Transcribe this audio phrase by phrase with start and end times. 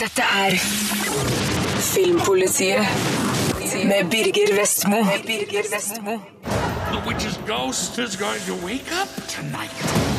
[0.00, 0.50] Dette er
[1.80, 2.86] Filmpolitiet
[3.84, 4.96] med Birger Vestmo.
[5.26, 6.18] Birger Vestmo.
[6.92, 10.11] The witch's ghost is going to wake up tonight.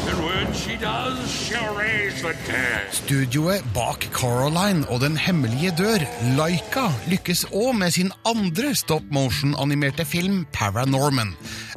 [2.93, 6.03] Studioet bak Caroline og Den hemmelige dør,
[6.37, 11.33] Laika, lykkes òg med sin andre stop motion-animerte film Paranorman.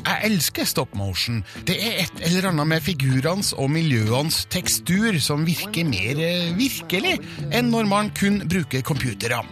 [0.06, 1.42] Jeg elsker stop motion.
[1.66, 7.16] Det er et eller annet med figurenes og miljøenes tekstur som virker mer eh, virkelig
[7.50, 9.42] enn når man kun bruker computere.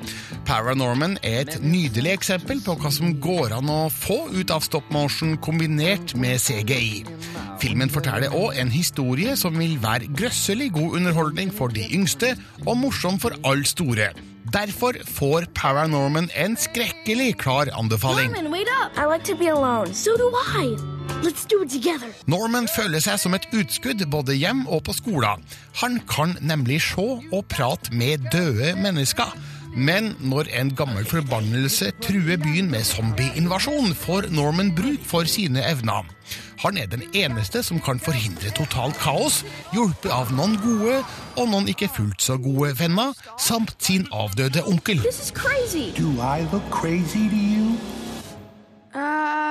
[0.47, 4.93] Paranorman er et nydelig eksempel på hva som går an å få ut av stop
[4.95, 7.05] motion kombinert med CGI.
[7.63, 12.35] Filmen forteller òg en historie som vil være grøsselig god underholdning for de yngste,
[12.67, 14.11] og morsom for alle store.
[14.53, 18.33] Derfor får Paranorman en skrekkelig klar anbefaling.
[18.33, 18.93] Norman, wait up!
[18.97, 19.95] I like to be alone.
[19.95, 20.29] So do
[20.61, 20.77] I.
[21.25, 22.11] Let's do it together.
[22.27, 25.45] Norman føler seg som et utskudd både hjem og på skolen.
[25.81, 29.33] Han kan nemlig se og prate med døde mennesker.
[29.77, 36.07] Men når en gammel forbannelse truer byen med zombieinvasjon, får Norman bruk for sine evner.
[36.63, 39.43] Han er den eneste som kan forhindre total kaos,
[39.75, 41.01] hjulpet av noen gode
[41.35, 45.03] og noen ikke fullt så gode venner, samt sin avdøde onkel.
[45.03, 45.91] This is crazy.
[45.99, 47.77] Do I look crazy to you?
[48.95, 49.44] Uh,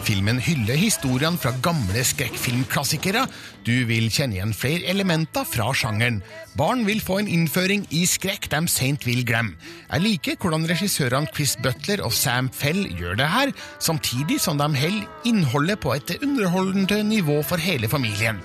[0.00, 3.26] Filmen hyller historiene fra gamle skrekkfilmklassikere.
[3.66, 6.22] Du vil kjenne igjen flere elementer fra sjangeren.
[6.58, 9.58] Barn vil få en innføring i skrekk de seint vil glemme.
[9.90, 14.70] Jeg liker hvordan regissørene Chris Butler og Sam Fell gjør det her, samtidig som de
[14.80, 18.40] holder innholdet på et underholdende nivå for hele familien.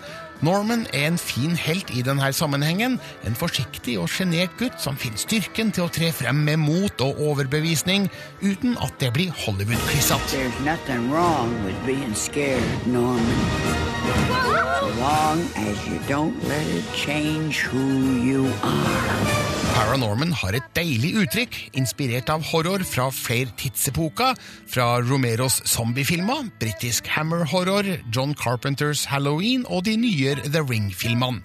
[0.45, 5.17] Norman er en fin helt i denne sammenhengen, en forsiktig og sjenert gutt som finner
[5.17, 8.09] styrken til å tre frem med mot og overbevisning,
[8.43, 10.05] uten at det blir Hollywood-klissete.
[10.05, 10.45] So.
[19.75, 24.38] Paranorman har et deilig uttrykk, inspirert av horror fra flere tidsepoker,
[24.71, 31.41] fra Romeros zombiefilmer, britisk Hammer Horror, John Carpenters Halloween og de nye The Ring-filmene.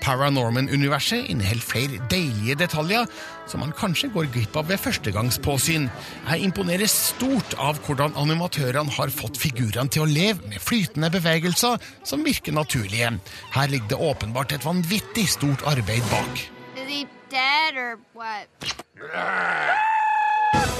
[0.00, 3.04] Paranorman-universet inneholder flere deilige detaljer
[3.50, 5.88] som man kanskje går glipp av ved førstegangspåsyn.
[6.30, 11.80] Jeg imponeres stort av hvordan animatørene har fått figurene til å leve med flytende bevegelser
[12.06, 13.12] som virker naturlige.
[13.52, 16.46] Her ligger det åpenbart et vanvittig stort arbeid bak.
[16.80, 18.48] Is he dead or what?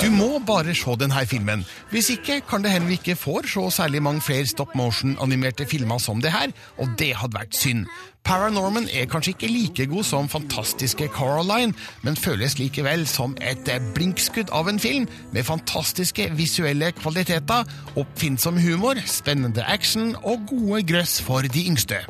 [0.00, 1.60] Du må bare se denne filmen.
[1.90, 5.98] Hvis ikke kan det hende vi ikke får se særlig mange flere stop motion-animerte filmer
[5.98, 7.84] som det her, og det hadde vært synd.
[8.24, 13.92] Paranorman er kanskje ikke like god som fantastiske Coraline, men føles likevel som et eh,
[13.94, 21.20] blinkskudd av en film med fantastiske visuelle kvaliteter, oppfinnsom humor, spennende action og gode grøss
[21.22, 22.00] for de yngste.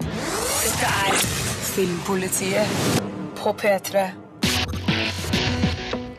[0.00, 1.22] Dette er
[1.72, 2.68] Filmpolitiet
[3.36, 4.21] på P3.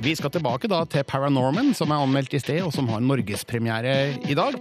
[0.03, 3.93] Vi skal tilbake da til Paranorman, som er anmeldt i sted, og som har norgespremiere
[4.27, 4.57] i dag.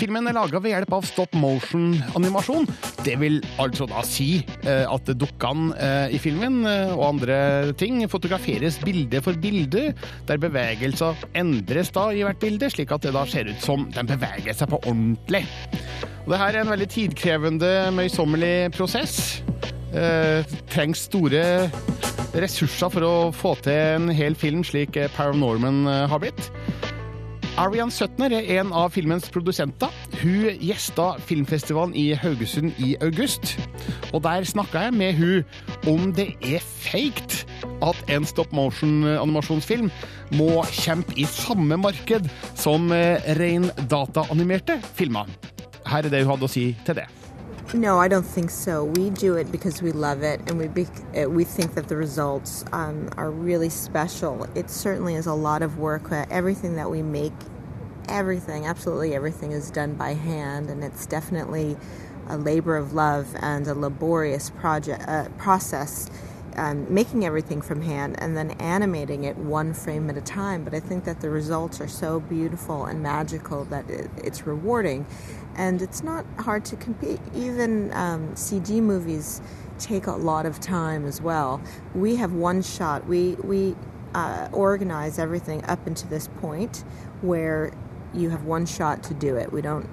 [0.00, 2.64] Filmen er laga ved hjelp av stop motion-animasjon.
[3.04, 7.36] Det vil altså da si eh, at dukkene eh, i filmen eh, og andre
[7.76, 9.90] ting fotograferes bilde for bilde,
[10.30, 14.08] der bevegelser endres da i hvert bilde, slik at det da ser ut som de
[14.08, 15.44] beveger seg på ordentlig.
[16.24, 19.42] Og det her er en veldig tidkrevende, møysommelig prosess.
[19.92, 21.44] Eh, trengs store
[22.40, 26.50] ressurser for å få til en hel film slik eh, Paranorman eh, har blitt.
[27.60, 29.92] Arian Sutner er en av filmens produsenter.
[30.22, 33.58] Hun gjesta filmfestivalen i Haugesund i august.
[34.16, 37.42] Og der snakka jeg med hun om det er feigt
[37.84, 39.92] at en stop motion-animasjonsfilm
[40.38, 42.88] må kjempe i samme marked som
[43.36, 45.28] rein dataanimerte filmer.
[45.84, 47.10] Her er det hun hadde å si til det.
[47.74, 48.84] No, I don't think so.
[48.84, 51.96] We do it because we love it, and we be, uh, we think that the
[51.96, 54.46] results um, are really special.
[54.54, 56.12] It certainly is a lot of work.
[56.12, 57.32] Everything that we make,
[58.10, 61.78] everything, absolutely everything, is done by hand, and it's definitely
[62.28, 66.10] a labor of love and a laborious project uh, process.
[66.56, 70.64] Um, making everything from hand and then animating it one frame at a time.
[70.64, 75.06] But I think that the results are so beautiful and magical that it, it's rewarding
[75.56, 77.20] and it's not hard to compete.
[77.34, 79.40] Even um, CG movies
[79.78, 81.60] take a lot of time as well.
[81.94, 83.06] We have one shot.
[83.06, 83.74] We we
[84.14, 86.84] uh, organize everything up into this point
[87.22, 87.72] where
[88.14, 89.52] you have one shot to do it.
[89.52, 89.88] We don't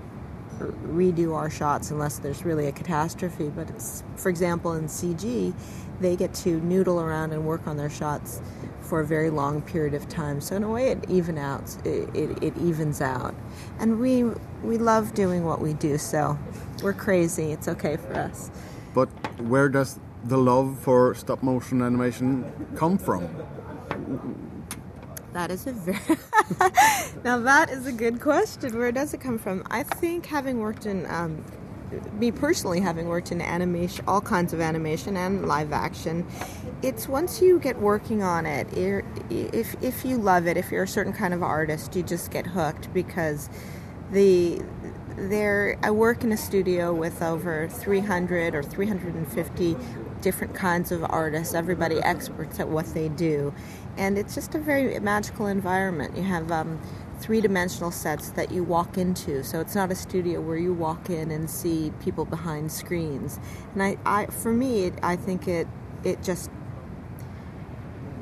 [0.60, 3.50] redo our shots unless there's really a catastrophe.
[3.50, 5.54] But it's, for example, in CG,
[6.00, 8.42] they get to noodle around and work on their shots
[8.82, 10.42] for a very long period of time.
[10.42, 11.76] So in a way, it even out.
[11.86, 13.36] It, it, it evens out,
[13.80, 14.24] and we
[14.64, 15.98] we love doing what we do.
[15.98, 16.38] So
[16.84, 17.52] we're crazy.
[17.52, 18.50] It's okay for us.
[18.94, 19.10] But
[19.42, 23.30] where does the love for stop motion animation come from?
[25.34, 26.00] That is a very
[27.24, 28.78] now that is a good question.
[28.78, 29.64] Where does it come from?
[29.70, 31.44] I think having worked in um,
[32.14, 36.26] me personally, having worked in animation, all kinds of animation and live action,
[36.81, 40.88] it's once you get working on it, if if you love it, if you're a
[40.88, 43.50] certain kind of artist, you just get hooked because
[44.12, 44.62] the
[45.16, 49.78] there I work in a studio with over 300 or 350
[50.21, 53.54] different kinds of artists, everybody experts at what they do.
[53.98, 56.16] And it's just a very magical environment.
[56.16, 56.80] You have um,
[57.19, 59.44] three dimensional sets that you walk into.
[59.44, 63.39] So it's not a studio where you walk in and see people behind screens.
[63.74, 65.68] And I, I for me, it, I think it,
[66.04, 66.50] it just,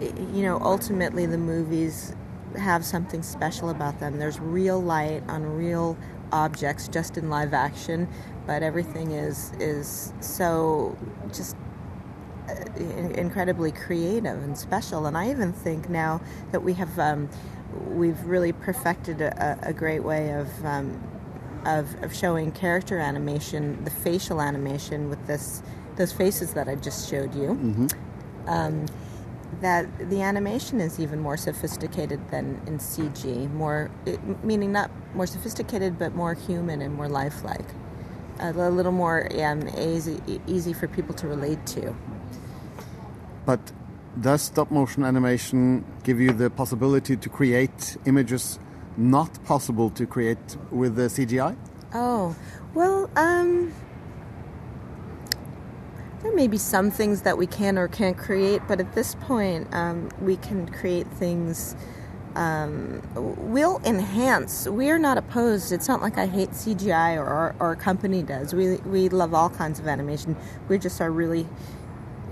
[0.02, 2.16] it, you know, ultimately the movies
[2.58, 4.18] have something special about them.
[4.18, 5.98] There's real light on real
[6.32, 8.08] objects just in live action,
[8.46, 10.98] but everything is is so
[11.32, 11.56] just
[13.16, 15.06] incredibly creative and special.
[15.06, 16.22] And I even think now
[16.52, 17.30] that we have um,
[17.90, 21.02] we've really perfected a, a great way of, um,
[21.66, 25.62] of, of showing character animation, the facial animation with this
[25.96, 27.56] those faces that I just showed you.
[27.56, 27.88] Mm-hmm.
[28.48, 28.86] Um,
[29.62, 35.26] that the animation is even more sophisticated than in CG, more it, meaning not more
[35.26, 37.66] sophisticated, but more human and more lifelike,
[38.40, 41.96] a little more um, easy easy for people to relate to.
[43.48, 43.72] But
[44.20, 48.60] does stop motion animation give you the possibility to create images
[48.98, 51.56] not possible to create with the CGI?
[51.94, 52.36] Oh,
[52.74, 53.72] well, um,
[56.24, 59.74] there may be some things that we can or can't create, but at this point,
[59.74, 61.74] um, we can create things.
[62.36, 64.68] Um, we'll enhance.
[64.68, 65.72] We are not opposed.
[65.72, 68.54] It's not like I hate CGI or our, our company does.
[68.54, 70.36] We we love all kinds of animation.
[70.68, 71.48] We just are really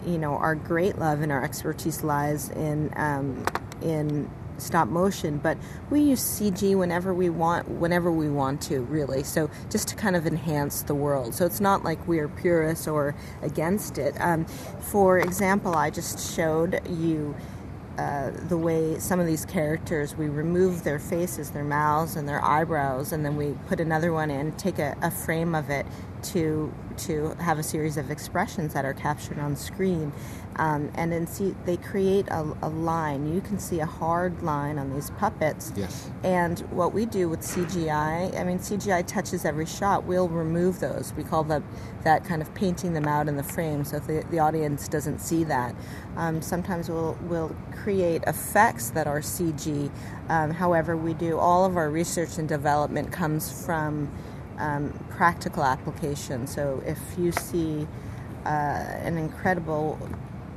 [0.06, 3.46] you know, our great love and our expertise lies in um,
[3.82, 5.58] in stop motion, but
[5.90, 9.24] we use CG whenever we want, whenever we want to, really.
[9.24, 11.34] So just to kind of enhance the world.
[11.34, 14.16] So it's not like we're purists or against it.
[14.20, 17.36] Um, for example, I just showed you.
[17.98, 22.44] Uh, the way some of these characters, we remove their faces, their mouths, and their
[22.44, 25.86] eyebrows, and then we put another one in, take a, a frame of it
[26.22, 30.12] to to have a series of expressions that are captured on screen.
[30.58, 33.34] Um, and then see they create a, a, line.
[33.34, 35.74] You can see a hard line on these puppets.
[35.76, 36.10] Yes.
[36.24, 40.06] And what we do with CGI, I mean CGI touches every shot.
[40.06, 41.14] We'll remove those.
[41.18, 41.62] We call that
[42.06, 45.44] that kind of painting them out in the frame, so the, the audience doesn't see
[45.44, 45.76] that.
[46.16, 49.92] Um, sometimes we'll we'll create effects that are CG.
[50.30, 54.10] Um, however, we do all of our research and development comes from
[54.58, 56.46] um, practical application.
[56.48, 57.88] So if you see
[58.46, 59.98] uh, an incredible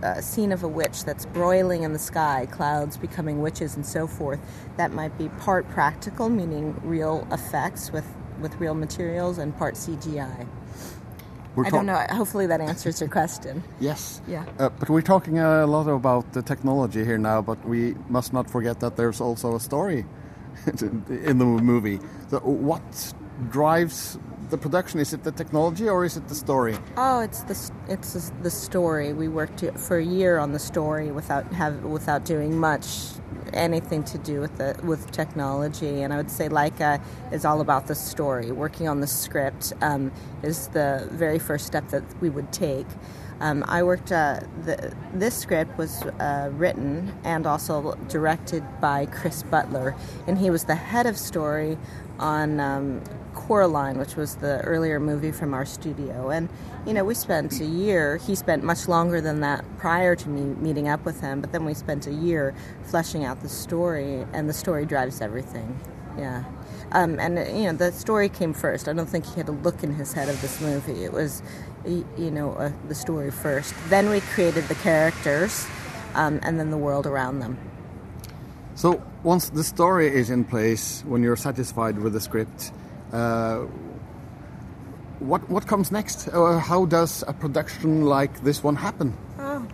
[0.03, 4.07] uh, scene of a witch that's broiling in the sky, clouds becoming witches, and so
[4.07, 4.41] forth,
[4.77, 8.07] that might be part practical, meaning real effects with,
[8.41, 10.47] with real materials, and part CGI.
[11.55, 12.05] We're I don't know.
[12.11, 13.65] Hopefully that answers your question.
[13.81, 14.23] yes.
[14.29, 14.45] Yeah.
[14.59, 18.49] Uh, but we're talking a lot about the technology here now, but we must not
[18.49, 20.05] forget that there's also a story
[20.81, 21.99] in the movie.
[22.31, 23.13] So what
[23.51, 24.19] drives
[24.51, 25.01] the production?
[25.01, 26.77] Is it the technology or is it the story?
[26.97, 29.13] Oh, it's the it's the story.
[29.13, 32.87] We worked for a year on the story without have without doing much
[33.59, 36.03] anything to do with the with technology.
[36.03, 37.01] And I would say Laika
[37.33, 38.53] is all about the story.
[38.53, 40.13] Working on the script um,
[40.43, 42.87] is the very first step that we would take.
[43.41, 44.11] Um, I worked.
[44.11, 49.95] Uh, the, this script was uh, written and also directed by Chris Butler,
[50.27, 51.79] and he was the head of story
[52.19, 53.01] on um,
[53.35, 56.31] Coraline, which was the earlier movie from our studio.
[56.31, 56.49] And,
[56.87, 60.43] you know, we spent a year, he spent much longer than that prior to me
[60.61, 64.49] meeting up with him, but then we spent a year fleshing out the story, and
[64.49, 65.79] the story drives everything.
[66.17, 66.45] Yeah.
[66.93, 68.89] Um, and, you know, the story came first.
[68.89, 71.05] I don't think he had a look in his head of this movie.
[71.05, 71.43] It was,
[71.85, 73.75] you know, uh, the story first.
[73.89, 75.67] Then we created the characters,
[76.15, 77.59] um, and then the world around them.
[78.75, 82.73] So once the story is in place, when you're satisfied with the script,
[83.13, 83.67] uh,
[85.19, 86.29] what what comes next?
[86.29, 89.17] Uh, how does a production like this one happen?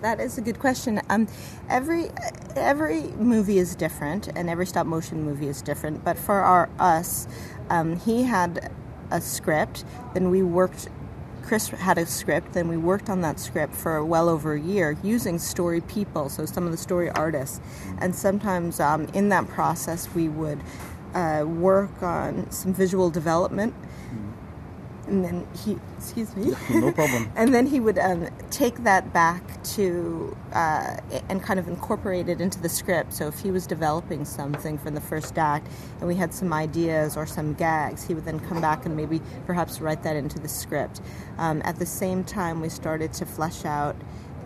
[0.05, 1.01] That is a good question.
[1.09, 1.29] Um,
[1.71, 2.11] every
[2.57, 6.05] every movie is different, and every stop motion movie is different.
[6.05, 7.27] But for our us,
[7.71, 8.71] um, he had
[9.11, 10.91] a script, then we worked
[11.43, 14.95] Chris had a script, then we worked on that script for well over a year
[15.03, 17.63] using story people, so some of the story artists.
[17.97, 20.61] And sometimes um, in that process, we would
[21.15, 23.75] uh, work on some visual development.
[25.07, 26.55] And then he excuse me.
[26.71, 27.31] No problem.
[27.37, 30.97] and then he would um, take that back to uh,
[31.29, 33.13] and kind of incorporate it into the script.
[33.13, 35.69] So if he was developing something from the first act
[35.99, 39.21] and we had some ideas or some gags he would then come back and maybe
[39.47, 41.01] perhaps write that into the script.
[41.39, 43.97] Um, at the same time we started to flesh out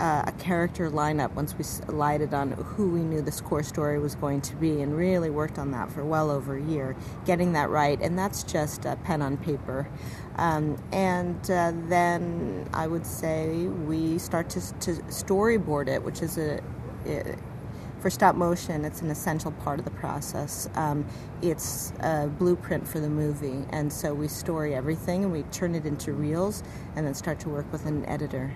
[0.00, 4.14] uh, a character lineup once we lighted on who we knew this core story was
[4.14, 7.70] going to be and really worked on that for well over a year getting that
[7.70, 9.88] right and that's just pen on paper
[10.36, 16.38] um, and uh, then i would say we start to, to storyboard it which is
[16.38, 16.60] a,
[18.00, 20.68] for stop motion, it's an essential part of the process.
[20.74, 21.04] Um,
[21.42, 25.84] it's a blueprint for the movie, and so we story everything and we turn it
[25.84, 26.62] into reels,
[26.96, 28.52] and then start to work with an editor.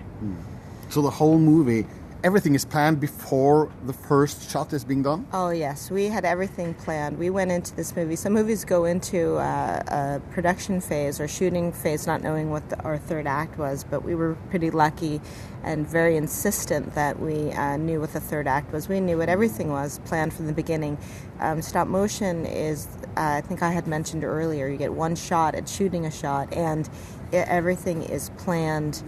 [0.93, 1.87] So the whole movie,
[2.23, 5.25] everything is planned before the first shot is being done?
[5.33, 7.17] Oh yes, we had everything planned.
[7.17, 8.15] We went into this movie.
[8.15, 12.79] Some movies go into uh, a production phase or shooting phase, not knowing what the,
[12.83, 13.83] our third act was.
[13.83, 15.19] But we were pretty lucky
[15.63, 18.87] and very insistent that we uh, knew what the third act was.
[18.87, 20.99] We knew what everything was planned from the beginning.
[21.39, 25.55] Um, stop motion is, uh, I think I had mentioned earlier, you get one shot
[25.55, 26.87] at shooting a shot, and
[27.31, 29.01] i everything is planned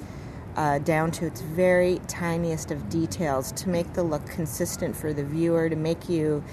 [0.55, 5.23] uh, down to its very tiniest of details to make the look consistent for the
[5.23, 6.43] viewer, to make you.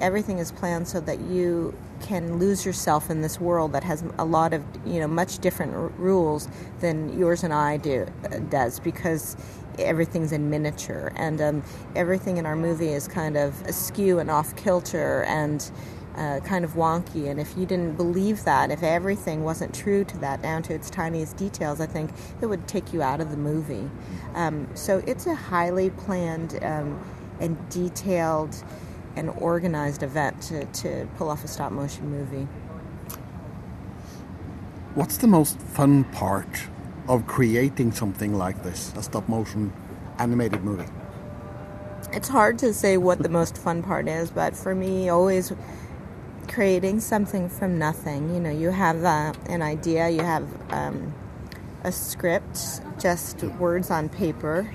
[0.00, 4.24] Everything is planned so that you can lose yourself in this world that has a
[4.24, 6.48] lot of, you know, much different r- rules
[6.80, 9.36] than yours and I do uh, does because
[9.78, 11.62] everything's in miniature and um,
[11.94, 15.70] everything in our movie is kind of askew and off kilter and
[16.16, 17.28] uh, kind of wonky.
[17.28, 20.90] And if you didn't believe that, if everything wasn't true to that down to its
[20.90, 23.90] tiniest details, I think it would take you out of the movie.
[24.34, 26.98] Um, so it's a highly planned um,
[27.40, 28.56] and detailed
[29.14, 32.46] and organized event to, to pull off a stop motion movie.
[34.94, 36.68] What's the most fun part
[37.08, 39.72] of creating something like this, a stop motion
[40.18, 40.90] animated movie?
[42.12, 45.52] It's hard to say what the most fun part is, but for me, always
[46.46, 48.34] creating something from nothing.
[48.34, 51.14] You know, you have uh, an idea, you have um,
[51.84, 54.74] a script, just words on paper,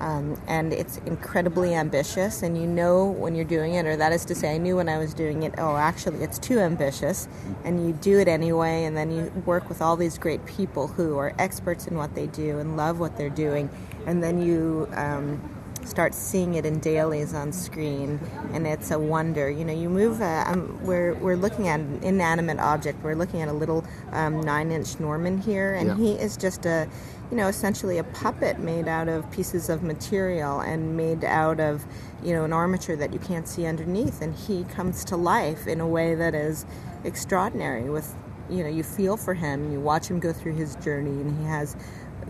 [0.00, 2.42] um, and it's incredibly ambitious.
[2.42, 4.88] And you know when you're doing it, or that is to say, I knew when
[4.88, 7.28] I was doing it, oh, actually, it's too ambitious.
[7.64, 11.18] And you do it anyway, and then you work with all these great people who
[11.18, 13.70] are experts in what they do and love what they're doing.
[14.06, 14.88] And then you.
[14.92, 15.55] Um,
[15.86, 18.20] start seeing it in dailies on screen,
[18.52, 19.48] and it's a wonder.
[19.50, 20.20] You know, you move.
[20.20, 23.02] Uh, um, we're we're looking at an inanimate object.
[23.02, 25.96] We're looking at a little um, nine-inch Norman here, and Yeah.
[25.96, 26.88] he is just a,
[27.30, 31.84] you know, essentially a puppet made out of pieces of material and made out of,
[32.22, 35.80] you know, an armature that you can't see underneath, and he comes to life in
[35.80, 36.66] a way that is
[37.04, 37.88] extraordinary.
[37.88, 38.14] With,
[38.48, 41.44] you know, you feel for him, you watch him go through his journey, and he
[41.46, 41.76] has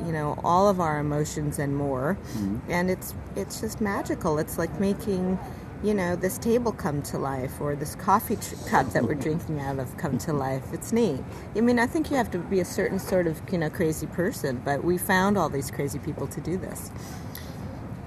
[0.04, 2.18] you know all of our emotions and more.
[2.32, 2.70] Mm-hmm.
[2.70, 4.38] And it's it's just magical.
[4.38, 5.38] It's like making
[5.82, 9.60] you know this table come to life or this coffee tr- cup that we're drinking
[9.60, 10.64] out of come to life.
[10.72, 11.22] It's neat.
[11.54, 14.06] I mean i think you have to be a certain sort of you know crazy
[14.06, 16.90] person but we found all these crazy people to do this.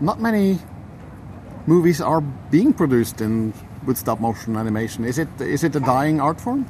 [0.02, 0.60] Not many
[1.68, 3.54] movies are being produced in
[3.86, 5.06] with stop motion animation.
[5.06, 6.66] Is it is it a dying art form?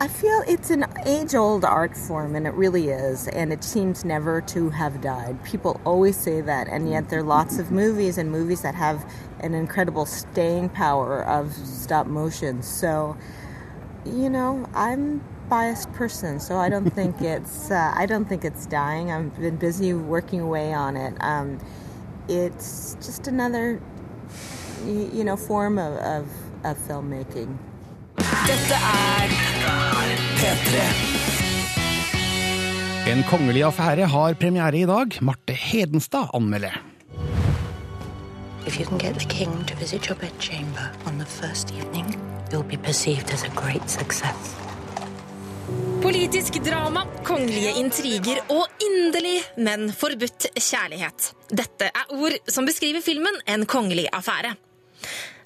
[0.00, 4.04] I feel it's an age old art form, and it really is, and it seems
[4.04, 5.42] never to have died.
[5.44, 9.08] People always say that, and yet there are lots of movies and movies that have
[9.38, 12.60] an incredible staying power of stop motion.
[12.60, 13.16] So,
[14.04, 18.44] you know, I'm a biased person, so I don't think it's uh, I don't think
[18.44, 19.12] it's dying.
[19.12, 21.14] I've been busy working away on it.
[21.20, 21.60] Um,
[22.28, 23.80] it's just another,
[24.84, 26.28] you know, form of, of,
[26.64, 27.56] of filmmaking.
[28.44, 29.30] Dette er
[30.36, 30.80] P3.
[33.08, 35.16] En kongelig affære har premiere i dag.
[35.24, 36.76] Marte Hedenstad anmelder.
[38.66, 42.18] If you can get the king to visit your bedchamber on the first evening,
[42.52, 44.52] you'll be perceived as a great success.
[46.02, 51.32] Politisk drama, kongelige intriger og inderlig, men forbudt kjærlighet.
[51.48, 54.52] Dette er ord som beskriver filmen En kongelig affære.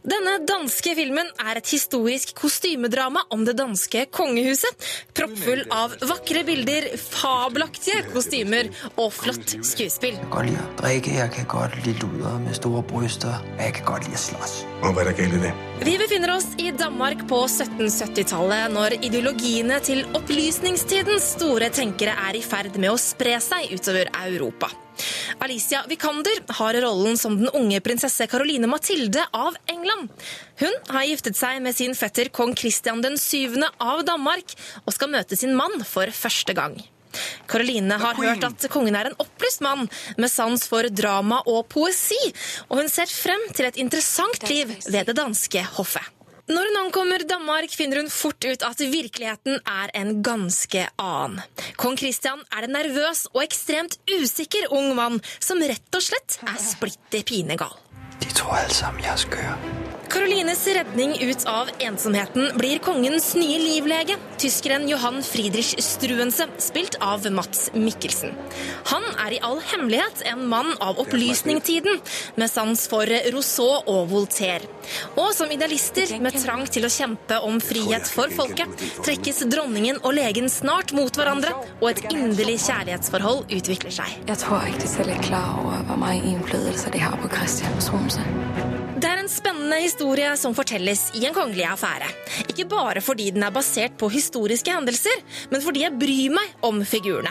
[0.08, 4.86] Denne danske filmen er et historisk kostymedrama om det danske kongehuset.
[5.16, 10.16] Proppfull av vakre bilder, fabelaktige kostymer og flott skuespill.
[10.16, 13.62] Jeg kan godt lide å drikke, jeg kan godt lide luder med store bryster, og
[13.66, 14.56] jeg kan godt lide å slåss.
[14.78, 15.54] Og hvad er det galt i det?
[15.90, 22.44] Vi befinner oss i Danmark på 1770-tallet, når ideologiene til opplysningstidens store tenkere er i
[22.44, 24.72] ferd med å spre seg utover Europa.
[25.44, 30.10] Alicia Vikander har rollen som den unge prinsesse Caroline Mathilde av England.
[30.60, 33.58] Hun har giftet seg med sin fetter kong Christian den 7.
[33.78, 36.78] av Danmark og skal møte sin mann for første gang.
[37.48, 39.86] Caroline har hørt at kongen er en opplyst mann
[40.20, 42.20] med sans for drama og poesi,
[42.68, 46.17] og hun ser frem til et interessant liv ved det danske hoffet.
[46.48, 51.42] Når hun ankommer Danmark, finner hun fort ut at virkeligheten er en ganske annen.
[51.76, 56.56] Kong Christian er en nervøs og ekstremt usikker ung mann som rett og slett er
[56.62, 57.76] splitter pinegal.
[58.22, 59.87] De tror alle sammen jeg er skør.
[60.08, 67.26] Karolines redning ut av ensomheten blir kongens nye livlege, tyskeren Johan Friedrich Struense, spilt av
[67.32, 68.32] Mats Mikkelsen.
[68.88, 72.00] Han er i all hemmelighet en mann av opplysningstiden,
[72.40, 74.64] med sans for Rousseau og Voltaire.
[75.20, 78.72] Og som idealister med trang til å kjempe om frihet for folket,
[79.04, 84.18] trekkes dronningen og legen snart mot hverandre, og et inderlig kjærlighetsforhold utvikler seg.
[84.24, 87.82] Jeg tror ikke de selv er klar over hvor mye innflytelse de har på Christian
[87.84, 88.77] Tromsø.
[88.98, 92.08] Det er en spennende historie som fortelles i en kongelig affære.
[92.50, 96.82] Ikke bare fordi den er basert på historiske hendelser, men fordi jeg bryr meg om
[96.82, 97.30] figurene.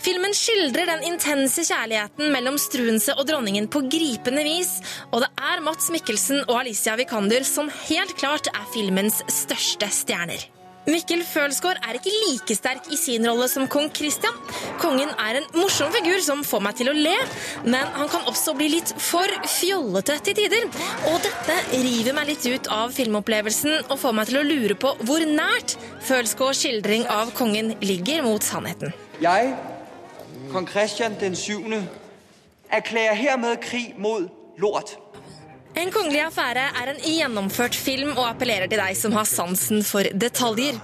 [0.00, 4.78] Filmen skildrer den intense kjærligheten mellom Struense og dronningen på gripende vis,
[5.10, 10.55] og det er Mats Mikkelsen og Alicia Vikander som helt klart er filmens største stjerner.
[10.86, 14.34] Mikkel Følsgaard er ikke like sterk i sin rolle som kong Christian.
[14.78, 17.14] Kongen er en morsom figur som får meg til å le,
[17.64, 20.68] men han kan også bli litt for fjollete til tider.
[21.10, 24.94] Og dette river meg litt ut av filmopplevelsen og får meg til å lure på
[25.02, 25.74] hvor nært
[26.06, 28.94] Følsgaards skildring av kongen ligger mot sannheten.
[29.18, 29.56] Jeg,
[30.52, 31.80] kong Christian den 7.,
[32.70, 34.30] erklærer hermed krig mot
[34.62, 34.94] lort.
[35.76, 40.08] En kongelig affære er en gjennomført film og appellerer til deg som har sansen for
[40.16, 40.78] detaljer.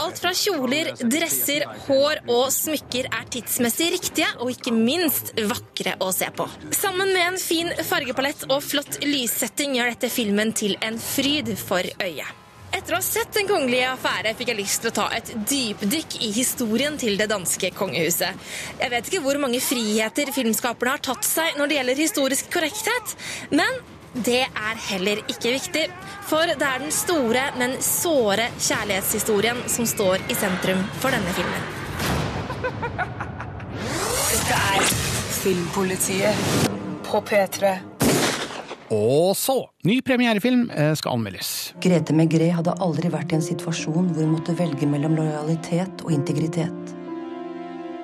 [0.00, 6.08] Alt fra kjoler, dresser, hår og smykker er tidsmessig riktige og ikke minst vakre å
[6.16, 6.46] se på.
[6.72, 11.84] Sammen med en fin fargepalett og flott lyssetting gjør dette filmen til en fryd for
[12.00, 12.32] øyet.
[12.72, 16.18] Etter å ha sett Den kongelige affære fikk jeg lyst til å ta et dypdykk
[16.24, 18.48] i historien til det danske kongehuset.
[18.80, 23.16] Jeg vet ikke hvor mange friheter filmskaperne har tatt seg når det gjelder historisk korrekthet,
[23.52, 23.80] men
[24.24, 25.84] det er heller ikke viktig,
[26.28, 31.68] for det er den store, men såre kjærlighetshistorien som står i sentrum for denne filmen.
[34.28, 34.90] Dette er
[35.38, 36.48] Filmpolitiet
[37.06, 37.76] på P3.
[38.94, 41.74] Og så, ny premierefilm eh, skal anmeldes.
[41.84, 46.14] Grete Megré hadde aldri vært i en situasjon hvor hun måtte velge mellom lojalitet og
[46.16, 46.94] integritet.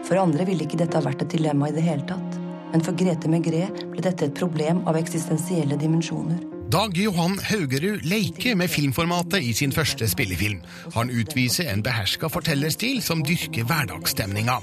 [0.04, 2.43] For andre ville ikke dette ha vært et dilemma i det hele tatt.
[2.74, 6.42] Men for Grete Megré ble dette et problem av eksistensielle dimensjoner.
[6.74, 10.64] Dag Johan Haugerud leker med filmformatet i sin første spillefilm.
[10.96, 14.56] Han utviser en beherska fortellerstil som dyrker hverdagsstemninga.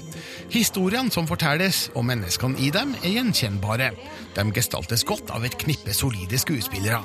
[0.52, 3.94] Historiene som fortelles, og menneskene i dem, er gjenkjennbare.
[4.36, 7.00] De gestaltes godt av et knippe solide skuespillere.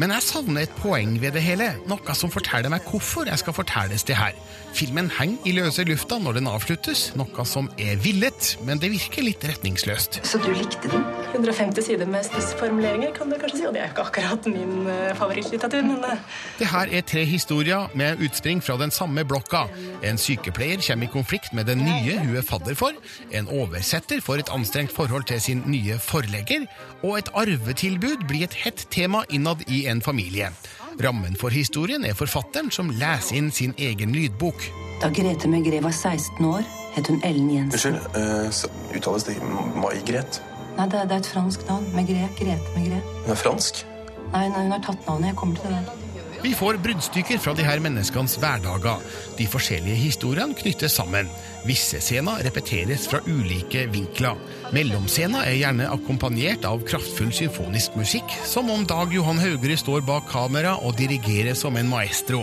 [0.00, 3.56] Men jeg savner et poeng ved det hele, noe som forteller meg hvorfor jeg skal
[3.56, 4.36] fortelles det her.
[4.72, 9.26] Filmen henger i løse lufta når den avsluttes, noe som er villet, men det virker
[9.26, 10.22] litt retningsløst.
[10.24, 11.04] Så du likte den?
[11.32, 13.66] 150 sider med spissformuleringer, kan du kanskje si.
[13.68, 16.40] Og det er jo ikke akkurat min uh, favorittlitteratur, men uh...
[16.60, 19.66] Det her er tre historier med utspring fra den samme blokka.
[20.04, 22.96] En sykepleier kommer i konflikt med den nye hun er fadder for,
[23.32, 26.64] en oversetter får et anstrengt forhold til sin nye forlegger,
[27.02, 30.50] og et arvetilbud blir et hett tema innad i en familie.
[31.02, 34.64] Rammen for historien er forfatteren som leser inn sin egen lydbok.
[35.02, 37.96] Da Grete Megré var 16 år, het hun Ellen Jensen.
[37.96, 39.38] Unnskyld, uh, uttales det
[39.80, 40.42] May-Gret?
[40.76, 41.88] Nei, det er, det er et fransk navn.
[41.96, 42.28] Megré.
[42.38, 43.00] Grete Megré.
[43.24, 43.82] Hun er fransk?
[44.32, 45.32] Nei, nei, hun har tatt navnet.
[45.32, 45.98] Jeg kommer til det.
[46.42, 49.02] Vi får bruddstykker fra de her menneskenes hverdager.
[49.38, 51.28] De forskjellige historiene knyttes sammen.
[51.62, 54.38] Visse scener repeteres fra ulike vinkler.
[54.74, 60.26] Mellomscener er gjerne akkompagnert av kraftfull symfonisk musikk, som om Dag Johan Haugerud står bak
[60.32, 62.42] kamera og dirigerer som en maestro.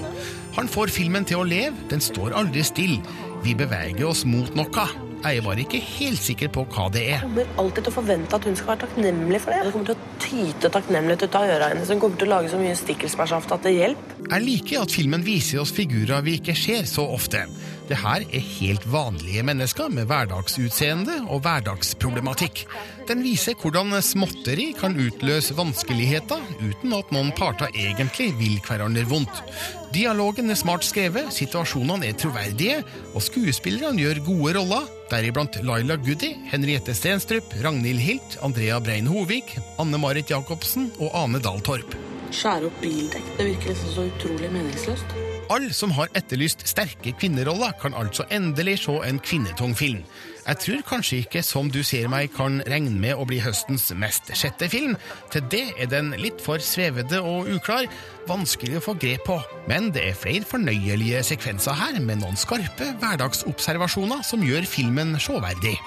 [0.56, 3.04] Han får filmen til å leve, den står aldri stille.
[3.44, 4.88] Vi beveger oss mot noe.
[5.20, 7.18] Jeg bare ikke helt sikker på hva det er.
[7.18, 9.66] Jeg kommer alltid til å forvente at hun skal være takknemlig for det.
[9.66, 11.92] Det kommer til å tyte takknemlighet ut av øra hennes.
[11.92, 14.16] Hun kommer til å lage så mye stikkelsbærsaft at det hjelper.
[14.30, 17.44] Jeg liker at filmen viser oss figurer vi ikke ser så ofte.
[17.90, 22.62] Det her er helt vanlige mennesker med hverdagsutseende og hverdagsproblematikk.
[23.10, 29.42] Den viser hvordan småtteri kan utløse vanskeligheter uten at noen parter egentlig vil hverandre vondt.
[29.90, 32.84] Dialogen er smart skrevet, situasjonene er troverdige,
[33.18, 39.58] og skuespillerne gjør gode roller, deriblant Laila Goody, Henriette Stenstrup, Ragnhild Hilt, Andrea Brein Hovig,
[39.82, 41.98] Anne Marit Jacobsen og Ane Dahl Torp.
[42.30, 43.34] Skjære opp bildekk.
[43.40, 45.18] Det virker liksom så utrolig meningsløst.
[45.50, 50.04] Alle som har etterlyst sterke kvinneroller, kan altså endelig se en kvinnetung film.
[50.46, 54.30] Jeg tror kanskje ikke Som du ser meg kan regne med å bli høstens mest
[54.38, 54.96] sjette film.
[55.34, 57.88] Til det er den litt for svevede og uklar,
[58.30, 59.40] vanskelig å få grep på.
[59.70, 65.80] Men det er flere fornøyelige sekvenser her, med noen skarpe hverdagsobservasjoner som gjør filmen sjåverdig.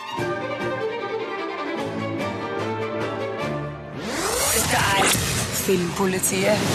[4.56, 5.14] Dette er
[5.62, 6.66] Filmpolitiet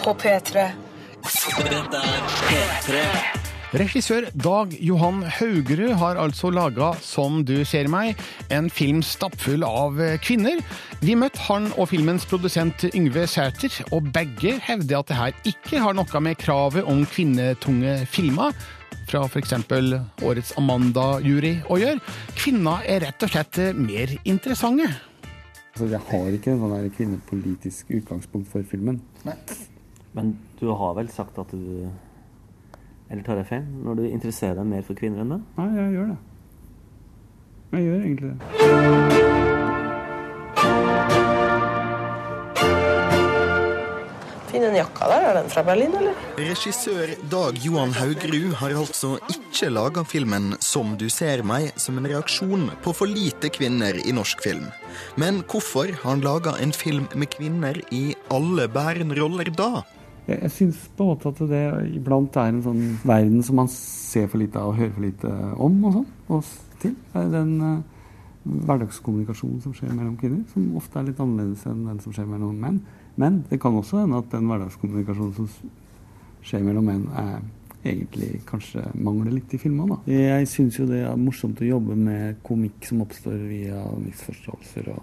[0.00, 0.91] på P3.
[1.22, 3.00] Dette er P3.
[3.78, 8.18] Regissør Dag Johan Haugerud har altså laga Som du ser meg,
[8.50, 10.58] en film stappfull av kvinner.
[11.00, 15.80] Vi møtte han og filmens produsent Yngve Sæter, og begge hevder at det her ikke
[15.84, 18.52] har noe med kravet om kvinnetunge filmer
[19.06, 19.54] fra f.eks.
[20.26, 22.02] årets Amanda-jury å gjøre.
[22.34, 24.90] Kvinner er rett og slett mer interessante.
[25.72, 29.00] Altså, jeg har ikke en sånn kvinnepolitisk utgangspunkt for filmen.
[29.24, 29.38] Nei.
[30.12, 31.90] Men du har vel sagt at du
[33.10, 33.64] Eller tar jeg feil?
[33.82, 35.40] Når du interesserer deg mer for kvinner enn det?
[35.58, 36.20] Nei, jeg gjør det.
[37.72, 38.38] Jeg gjør egentlig det.
[44.52, 45.26] Finn den jakka der.
[45.28, 46.14] Er den fra Berlin, eller?
[46.38, 52.06] Regissør Dag Johan Haugerud har altså ikke laga filmen 'Som du ser meg' som en
[52.06, 54.70] reaksjon på for lite kvinner i norsk film.
[55.16, 59.82] Men hvorfor har han laga en film med kvinner i alle bærende roller da?
[60.26, 61.62] Jeg, jeg syns på en måte at det
[61.96, 65.32] iblant er en sånn verden som man ser for lite av og hører for lite
[65.66, 66.12] om og sånn.
[66.32, 66.94] Og til.
[67.14, 68.02] Den uh,
[68.42, 72.58] hverdagskommunikasjonen som skjer mellom kvinner, som ofte er litt annerledes enn den som skjer mellom
[72.58, 72.80] menn.
[73.20, 75.50] Men det kan også hende at den hverdagskommunikasjonen som
[76.42, 77.42] skjer mellom menn, er
[77.82, 79.96] egentlig kanskje mangler litt i filmene.
[79.96, 80.14] Da.
[80.14, 85.02] Jeg syns jo det er morsomt å jobbe med komikk som oppstår via misforståelser og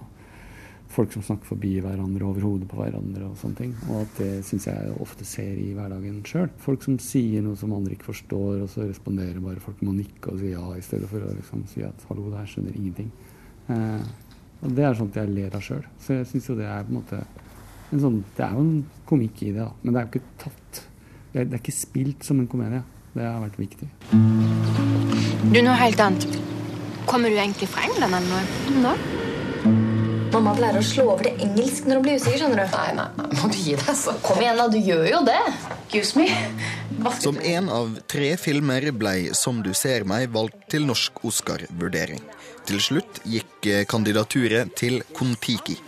[0.89, 3.73] folk som snakker forbi hverandre over hodet på hverandre og sånne ting.
[3.89, 6.49] Og at det syns jeg ofte ser i hverdagen sjøl.
[6.63, 9.97] Folk som sier noe som andre ikke forstår, og så responderer bare folk med å
[9.99, 12.79] nikke og si ja, i stedet for å liksom si at hallo, det her skjønner
[12.79, 13.11] ingenting.
[13.69, 14.09] Eh,
[14.59, 15.85] og det er sånt jeg ler av sjøl.
[16.01, 17.21] Så jeg syns jo det er på en måte
[17.89, 19.71] en sånn, Det er jo en komikk i det, da.
[19.81, 20.81] Men det er jo ikke tatt
[21.33, 22.81] Det er, det er ikke spilt som en komedie.
[23.13, 23.89] Det har vært viktig.
[25.49, 26.27] Du, noe helt annet.
[27.09, 28.83] Kommer du egentlig fra England eller noe?
[28.85, 29.98] Nå?
[30.29, 32.37] Mamma pleier å slå over til engelsk når hun blir usikker.
[32.43, 32.73] skjønner du?
[32.75, 34.13] Nei, nei, nei, må du gi deg, så.
[34.21, 34.67] Kom igjen, da.
[34.69, 35.39] Du gjør jo det.
[35.87, 36.27] Excuse me.
[37.23, 42.21] Som en av tre filmer ble 'Som du ser meg' valgt til norsk Oscar-vurdering.
[42.69, 45.79] Til slutt gikk eh, kandidaturet til Kon-Tiki.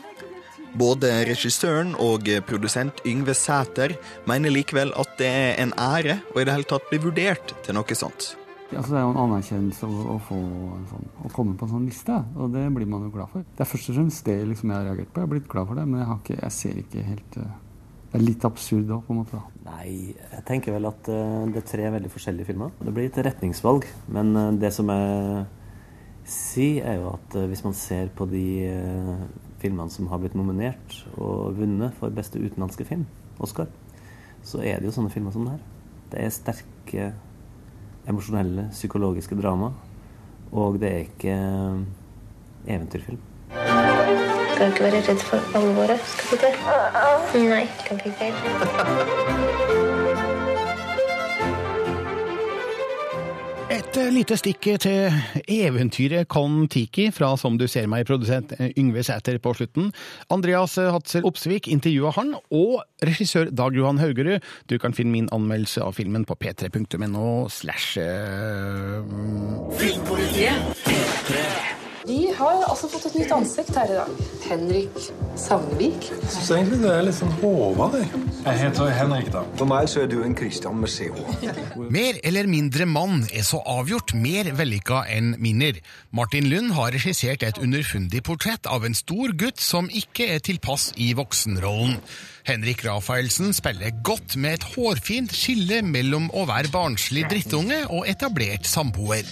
[0.74, 3.94] Både regissøren og produsent Yngve Sæter
[4.26, 7.76] mener likevel at det er en ære å i det hele tatt bli vurdert til
[7.76, 8.34] noe sånt.
[8.72, 11.74] Altså, det er jo en anerkjennelse å, å, få en sånn, å komme på en
[11.74, 13.44] sånn liste, og det blir man jo glad for.
[13.44, 15.20] Det er først og fremst det liksom, jeg har reagert på.
[15.20, 17.50] Jeg har blitt glad for det, men jeg, ikke, jeg ser ikke helt uh,
[18.12, 19.40] Det er litt absurd da, på en måte.
[19.40, 19.66] da.
[19.72, 22.72] Nei, jeg tenker vel at uh, det er tre veldig forskjellige filmer.
[22.80, 25.44] Det blir et retningsvalg, men uh, det som jeg
[26.32, 28.46] sier, er jo at hvis man ser på de
[29.60, 33.04] filmene som har blitt nominert og vunnet for beste utenlandske film,
[33.42, 33.68] Oscar,
[34.46, 35.68] så er det jo sånne filmer som det her.
[36.14, 37.10] Det er sterke
[38.10, 39.72] emosjonelle, psykologiske drama.
[40.52, 41.38] Og det er ikke
[42.68, 43.20] eventyrfilm.
[43.52, 46.00] Skal ikke være redd for alvoret?
[46.06, 47.50] Skal du det?
[47.50, 49.88] Nei, kan ikke helt.
[53.92, 55.12] Et lite stikk til
[55.52, 59.90] eventyret Kon-Tiki fra Som du ser meg, produsent Yngve Sæter på slutten.
[60.32, 64.40] Andreas Hatzel Opsvik intervjua han, og regissør Dag Johan Haugerud.
[64.72, 68.00] Du kan finne min anmeldelse av filmen på p3.no slash
[69.82, 71.71] Filmpolitiet P3.
[72.08, 74.22] Vi har altså fått et nytt ansikt her i dag.
[74.48, 74.96] Henrik
[75.38, 76.08] Savnevik.
[76.10, 78.02] Jeg syns egentlig det er litt sånn håva, det.
[78.42, 79.44] Jeg heter Henrik, da.
[79.60, 81.22] For meg så er du en Christian med CH.
[81.98, 85.78] Mer eller mindre mann er så avgjort mer vellykka enn minner.
[86.10, 90.90] Martin Lund har regissert et underfundig portrett av en stor gutt som ikke er tilpass
[90.98, 92.00] i voksenrollen.
[92.48, 98.66] Henrik Rafaelsen spiller godt med et hårfint skille mellom å være barnslig drittunge og etablert
[98.70, 99.28] samboer.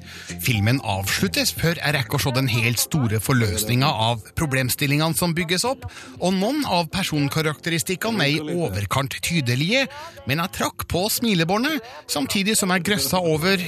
[0.46, 5.66] Filmen avsluttes før jeg rekker å se den helt store forløsninga av problemstillingene som bygges
[5.68, 5.88] opp,
[6.20, 9.88] og noen av personkarakteristikkene er i overkant tydelige,
[10.30, 13.62] men jeg trakk på smilebåndet, samtidig som jeg grøssa over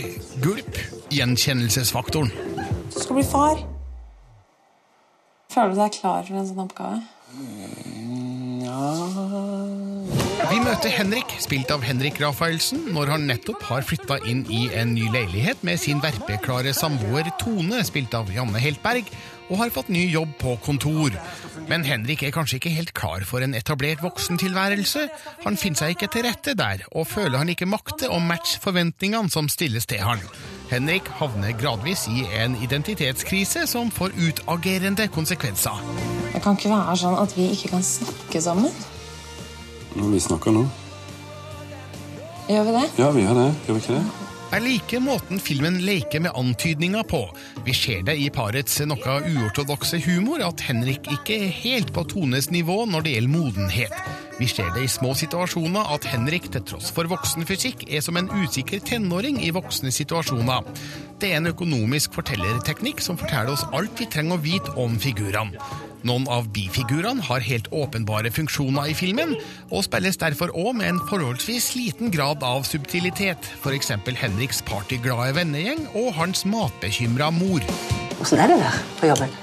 [0.44, 2.32] gulp gjenkjennelsesfaktoren.
[2.92, 3.66] Du skal bli far.
[5.52, 7.02] Føler du deg klar for en sånn oppgave?
[10.52, 14.94] Vi møter Henrik, spilt av Henrik Rafaelsen, når han nettopp har flytta inn i en
[14.96, 19.10] ny leilighet med sin verpeklare samboer Tone, spilt av Janne Heltberg,
[19.52, 21.18] og har fått ny jobb på kontor.
[21.68, 25.08] Men Henrik er kanskje ikke helt klar for en etablert voksentilværelse.
[25.44, 29.34] Han finner seg ikke til rette der, og føler han ikke makter å matche forventningene
[29.34, 30.24] som stilles til han.
[30.72, 35.82] Henrik havner gradvis i en identitetskrise som får utagerende konsekvenser.
[36.32, 38.72] Det kan ikke være sånn at vi ikke kan snakke sammen.
[39.98, 40.64] Ja, vi snakker nå?
[42.48, 42.86] Gjør vi det?
[43.04, 43.50] Ja, vi gjør det.
[43.68, 44.31] Gjør vi ikke det?
[44.52, 47.22] Jeg liker måten filmen leker med antydninger på.
[47.64, 52.50] Vi ser det i parets noe uortodokse humor at Henrik ikke er helt på Tones
[52.52, 53.96] nivå når det gjelder modenhet.
[54.42, 58.20] Vi ser det i små situasjoner at Henrik til tross for voksen fysikk, er som
[58.20, 60.68] en usikker tenåring i voksne situasjoner.
[61.24, 65.64] Det er en økonomisk fortellerteknikk som forteller oss alt vi trenger å vite om figurene.
[66.08, 69.36] Noen av bifigurene har helt åpenbare funksjoner i filmen,
[69.70, 73.94] og spilles derfor òg med en forholdsvis liten grad av subtilitet, f.eks.
[74.22, 77.66] Henriks partyglade vennegjeng og hans matbekymra mor.
[78.22, 79.40] Åssen er det der på jobben?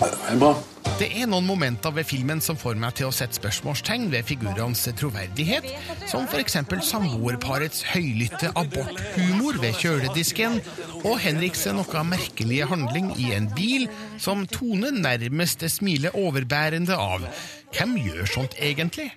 [0.00, 0.54] Det er bra.
[0.94, 4.84] Det er noen momenter ved filmen som får meg til å sette spørsmålstegn ved figurenes
[4.94, 5.66] troverdighet,
[6.06, 6.60] som f.eks.
[6.86, 10.60] samboerparets høylytte aborthumor ved kjøledisken,
[11.04, 13.86] og Henriks noe merkelige handling i en bil
[14.20, 17.26] som Tone nærmest smiler overbærende av.
[17.74, 19.08] Hvem gjør sånt egentlig?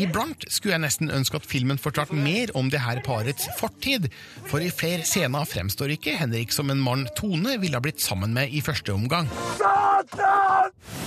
[0.00, 4.08] Iblant skulle jeg nesten ønske at filmen fortalte mer om det her parets fortid,
[4.48, 8.32] for i flere scener fremstår ikke Henrik som en mann Tone ville ha blitt sammen
[8.36, 9.28] med i første omgang.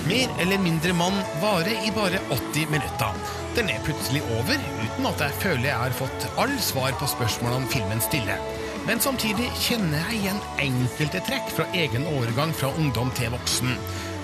[0.10, 3.36] Mer eller mindre mann varer i bare 80 minutter.
[3.58, 7.74] Den er plutselig over, uten at jeg føler jeg har fått all svar på spørsmålene
[7.74, 8.69] filmen stiller.
[8.88, 13.76] Men samtidig kjenner jeg igjen enkelte trekk fra egen overgang fra ungdom til voksen.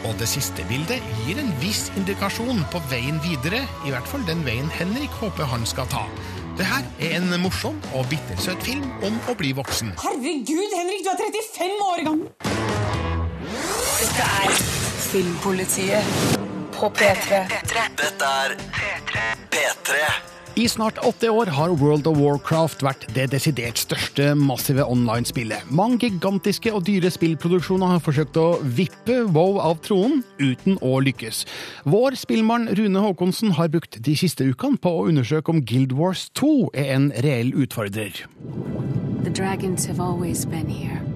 [0.06, 4.44] Og det siste bildet gir en viss indikasjon på veien videre, i hvert fall den
[4.46, 6.06] veien Henrik håper han skal ta.
[6.56, 9.92] Det her er en morsom og bittersøt film om å bli voksen.
[10.00, 12.30] Herregud, Henrik, du er 35 år gammel!
[13.96, 14.56] Dette er
[15.10, 16.16] Filmpolitiet
[16.78, 17.44] på P3.
[17.52, 18.56] Dette er
[19.52, 20.35] P3.
[20.56, 25.66] I snart åtte år har World of Warcraft vært det desidert største massive online-spillet.
[25.68, 31.42] Mange gigantiske og dyre spillproduksjoner har forsøkt å vippe WoW av tronen, uten å lykkes.
[31.84, 36.30] Vår spillmann Rune Haakonsen har brukt de siste ukene på å undersøke om Guild Wars
[36.40, 38.24] 2 er en reell utfordrer.
[39.28, 41.15] The dragons have always been here.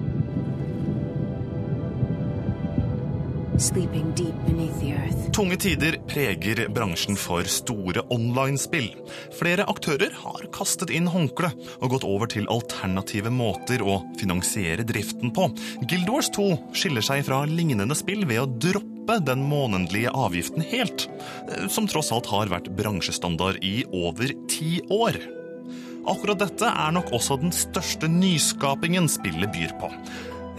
[5.32, 8.86] Tunge tider preger bransjen for store online-spill.
[9.36, 15.34] Flere aktører har kastet inn håndkle og gått over til alternative måter å finansiere driften
[15.36, 15.50] på.
[15.84, 21.10] Guild Wars 2 skiller seg fra lignende spill ved å droppe den månedlige avgiften helt,
[21.68, 25.20] som tross alt har vært bransjestandard i over ti år.
[26.08, 29.92] Akkurat dette er nok også den største nyskapingen spillet byr på.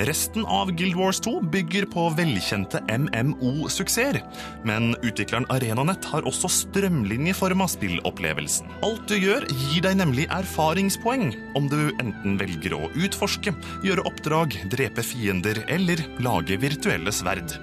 [0.01, 4.17] Resten av Guild Wars 2 bygger på velkjente MMO-suksesser,
[4.65, 8.71] men utvikleren ArenaNet har også strømlinjeforma spillopplevelsen.
[8.87, 11.27] Alt du gjør, gir deg nemlig erfaringspoeng,
[11.59, 13.53] om du enten velger å utforske,
[13.85, 17.59] gjøre oppdrag, drepe fiender eller lage virtuelle sverd.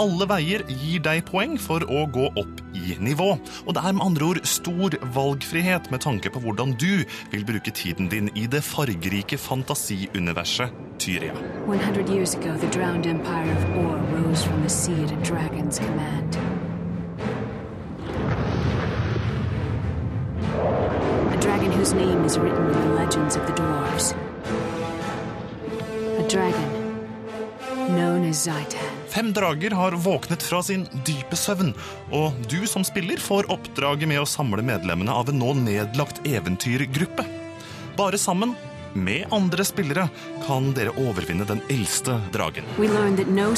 [0.00, 3.34] Alle veier gir deg poeng for å gå opp i nivå,
[3.66, 7.02] og det er med andre ord stor valgfrihet med tanke på hvordan du
[7.34, 11.34] vil bruke tiden din i det fargerike fantasiuniverset Tyria.
[11.66, 15.78] 100 years ago, the drowned empire of Or rose from the sea at a dragon's
[15.78, 16.36] command.
[21.28, 23.50] A dragon whose name is written in the legends of
[27.90, 28.99] known as Zaitan.
[29.10, 31.72] Fem drager har våknet fra sin dype søvn,
[32.14, 37.24] og du som spiller får oppdraget med å samle medlemmene av en nå nedlagt eventyrgruppe.
[37.98, 38.54] Bare sammen,
[38.94, 40.04] med andre spillere,
[40.46, 42.68] kan dere overvinne den eldste dragen.
[42.78, 43.48] No.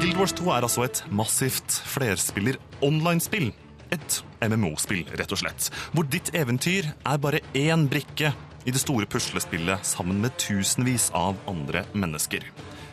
[0.00, 3.50] Guild Wars 2 er altså et massivt flerspiller online-spill.
[3.90, 5.72] Et MMO-spill, rett og slett.
[5.90, 8.30] Hvor ditt eventyr er bare én brikke
[8.64, 12.44] i det store puslespillet sammen med tusenvis av andre mennesker.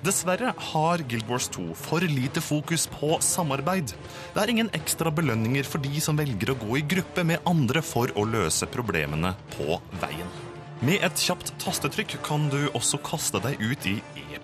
[0.06, 3.94] Dessverre har Guild Wars 2 for lite fokus på samarbeid.
[4.34, 7.82] Det er ingen ekstra belønninger for de som velger å gå i gruppe med andre
[7.86, 10.30] for å løse problemene på veien.
[10.86, 13.96] Med et kjapt tastetrykk kan du også kaste deg ut i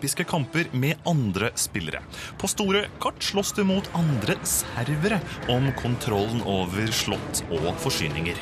[0.04, 2.02] episke kamper med andre spillere.
[2.38, 8.36] På store kart slåss du mot andre servere om kontrollen over slott og forsyninger.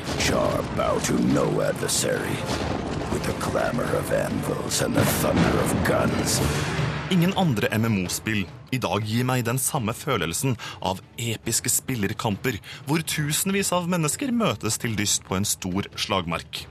[7.12, 12.58] Ingen andre MMO-spill i dag gir meg den samme følelsen av episke spillerkamper,
[12.90, 16.64] hvor tusenvis av mennesker møtes til dyst på en stor slagmark.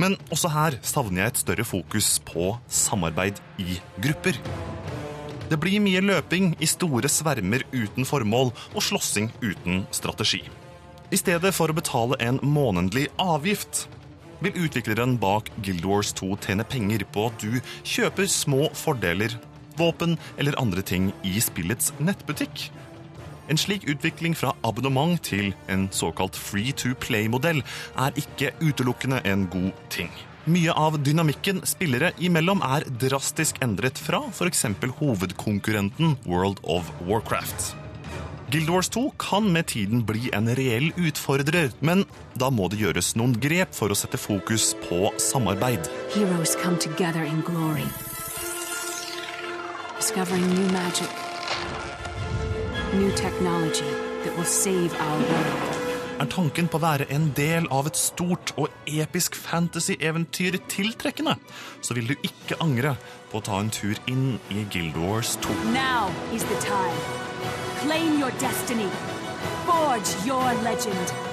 [0.00, 4.38] Men også her savner jeg et større fokus på samarbeid i grupper.
[5.50, 10.44] Det blir mye løping i store svermer uten formål og slåssing uten strategi.
[11.10, 13.88] I stedet for å betale en månedlig avgift
[14.44, 19.34] vil utvikleren bak Guild Wars 2 tjene penger på at du kjøper små fordeler,
[19.80, 22.68] våpen eller andre ting i spillets nettbutikk.
[23.50, 27.64] En slik utvikling fra abonnement til en såkalt free to play-modell
[27.98, 30.10] er ikke utelukkende en god ting.
[30.50, 34.64] Mye av dynamikken spillere imellom er drastisk endret fra f.eks.
[35.02, 37.74] hovedkonkurrenten World of Warcraft.
[38.50, 42.02] Guild Wars 2 kan med tiden bli en reell utfordrer, men
[42.34, 45.86] da må det gjøres noen grep for å sette fokus på samarbeid.
[46.16, 47.86] Heroes come together in glory,
[49.98, 51.29] discovering new magic,
[52.94, 53.90] new technology
[54.24, 55.76] that will save our world.
[56.20, 61.38] Er tanken på å være en del av et stort og episk fantasy-eventyr tiltrekkende,
[61.80, 62.96] så vil du ikke angre
[63.30, 65.56] på å ta en tur inn i Guild Wars 2.
[65.72, 67.00] Now is the time.
[67.80, 68.90] Claim your destiny.
[69.64, 71.29] Forge your legend.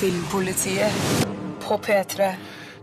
[0.00, 0.92] Filmpolitiet
[1.60, 2.30] på P3.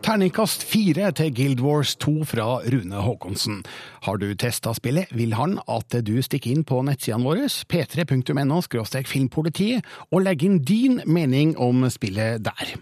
[0.06, 3.64] Terningkast fire til Guild Wars 2 fra Rune Haakonsen.
[4.06, 8.62] Har du testa spillet, vil han at du stikker inn på nettsidene våre, p3.no
[9.10, 12.78] filmpolitiet, og legger inn din mening om spillet der.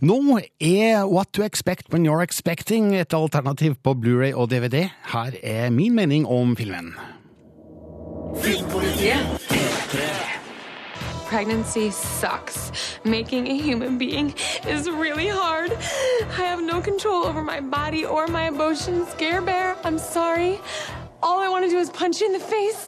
[0.00, 4.88] Nå er What to Expect When You're Expecting et alternativ på Blu-ray og DVD.
[5.14, 6.96] Her er min mening om filmen.
[8.42, 10.35] Filmpolitiet P3.
[11.26, 12.70] Pregnancy sucks.
[13.02, 14.32] Making a human being
[14.66, 15.72] is really hard.
[16.38, 19.08] I have no control over my body or my emotions.
[19.10, 20.60] Scare Bear, I'm sorry.
[21.22, 22.86] All I want to do is punch you in the face.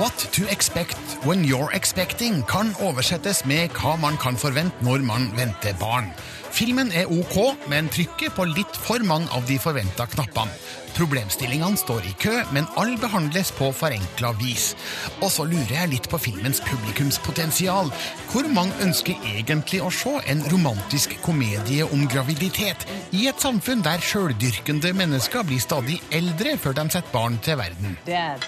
[0.00, 5.32] What to expect when you're expecting kan oversettes med hva man kan forvente når man
[5.36, 6.12] venter barn.
[6.54, 7.36] Filmen er ok,
[7.70, 10.54] men trykker på litt for mange av de forventa knappene.
[10.96, 14.72] Problemstillingene står i kø, men alle behandles på forenkla vis.
[15.20, 17.92] Og så lurer jeg litt på filmens publikumspotensial.
[18.32, 24.02] Hvor mange ønsker egentlig å se en romantisk komedie om graviditet i et samfunn der
[24.02, 27.96] sjøldyrkende mennesker blir stadig eldre før de setter barn til verden?
[28.08, 28.42] Dad,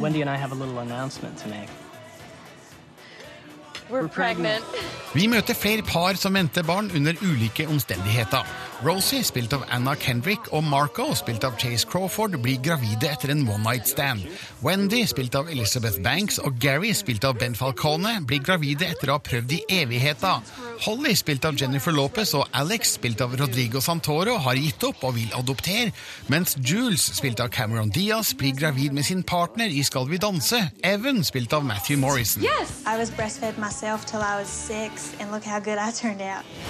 [0.00, 1.83] Wendy and I have a little announcement to make.
[3.90, 4.64] We're pregnant.
[5.14, 8.46] Vi møter flere par som venter barn under ulike omstendigheter.
[8.84, 13.44] Rosie, spilt av Anna Kendrick, og Marco, spilt av Chase Crawford, blir gravide etter en
[13.46, 14.24] one night stand.
[14.64, 19.18] Wendy, spilt av Elizabeth Banks, og Gary, spilt av Ben Falcone, blir gravide etter å
[19.18, 20.42] ha prøvd i evigheter.
[20.84, 25.14] Holly, spilt av Jennifer Lopez, og Alex, spilt av Rodrigo Santoro, har gitt opp og
[25.20, 25.94] vil adoptere,
[26.32, 30.58] mens Jules, spilt av Cameron Diaz, blir gravid med sin partner i Skal vi danse,
[30.82, 32.42] Evan, spilt av Matthew Morrison.
[32.84, 33.73] I was breastfed myself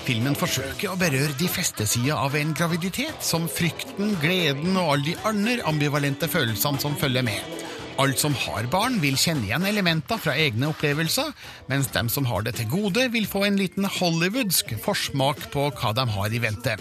[0.06, 5.10] Filmen forsøker å berøre de fleste sider av en graviditet, som frykten, gleden og alle
[5.10, 7.64] de andre ambivalente følelsene som følger med.
[7.94, 11.28] Alle som har barn, vil kjenne igjen elementer fra egne opplevelser,
[11.70, 15.92] mens dem som har det til gode, vil få en liten hollywoodsk forsmak på hva
[15.94, 16.74] de har i vente.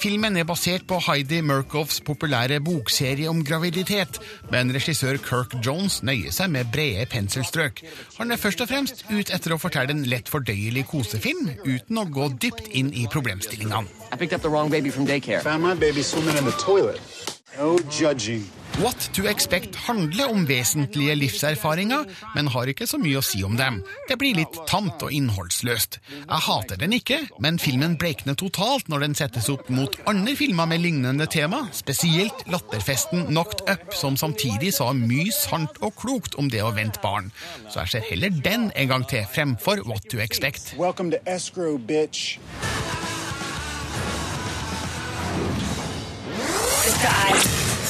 [0.00, 4.16] Filmen er basert på Heidi Murkoffs populære bokserie om graviditet,
[4.52, 7.84] men regissør Kirk Jones nøyer seg med brede penselstrøk.
[8.16, 12.08] Han er først og fremst ut etter å fortelle en lett fordøyelig kosefilm, uten å
[12.08, 13.84] gå dypt inn i problemstillingene.
[14.12, 15.44] I picked up the wrong baby from daycare.
[15.44, 17.00] Found my baby swimming in the toilet.
[17.58, 18.48] No judging.
[18.82, 23.54] What to Expect handler om vesentlige livserfaringer, men har ikke så mye å si om
[23.54, 23.76] dem.
[24.08, 26.00] Det blir litt tamt og innholdsløst.
[26.16, 30.66] Jeg hater den ikke, men filmen bleikner totalt når den settes opp mot andre filmer
[30.66, 36.50] med lignende tema, spesielt latterfesten Knocked Up, som samtidig sa mye sant og klokt om
[36.50, 37.30] det å vente barn.
[37.70, 40.74] Så jeg ser heller den en gang til fremfor What to Expect.
[40.74, 42.40] Welcome to escrow, bitch.
[46.84, 47.63] Dette er